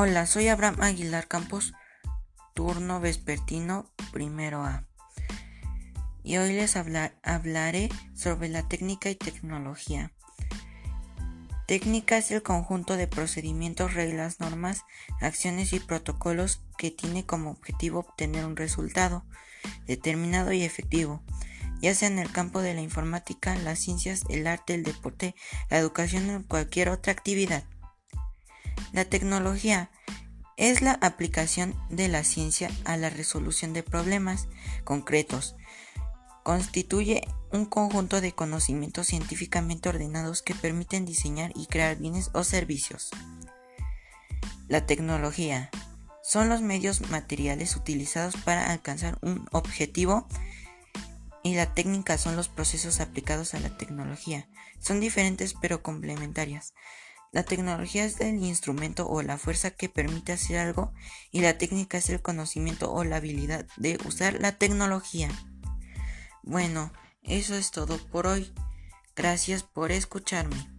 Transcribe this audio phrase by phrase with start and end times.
[0.00, 1.74] Hola, soy Abraham Aguilar Campos,
[2.54, 4.86] turno vespertino primero A.
[6.22, 10.12] Y hoy les hablaré sobre la técnica y tecnología.
[11.66, 14.84] Técnica es el conjunto de procedimientos, reglas, normas,
[15.20, 19.24] acciones y protocolos que tiene como objetivo obtener un resultado
[19.88, 21.24] determinado y efectivo,
[21.80, 25.34] ya sea en el campo de la informática, las ciencias, el arte, el deporte,
[25.70, 27.64] la educación o cualquier otra actividad.
[28.98, 29.92] La tecnología
[30.56, 34.48] es la aplicación de la ciencia a la resolución de problemas
[34.82, 35.54] concretos.
[36.42, 37.22] Constituye
[37.52, 43.10] un conjunto de conocimientos científicamente ordenados que permiten diseñar y crear bienes o servicios.
[44.66, 45.70] La tecnología
[46.24, 50.26] son los medios materiales utilizados para alcanzar un objetivo
[51.44, 54.48] y la técnica son los procesos aplicados a la tecnología.
[54.80, 56.74] Son diferentes pero complementarias.
[57.30, 60.92] La tecnología es el instrumento o la fuerza que permite hacer algo
[61.30, 65.28] y la técnica es el conocimiento o la habilidad de usar la tecnología.
[66.42, 68.52] Bueno, eso es todo por hoy.
[69.14, 70.77] Gracias por escucharme.